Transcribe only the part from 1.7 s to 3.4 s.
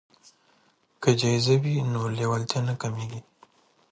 نو لیوالتیا نه کمیږي.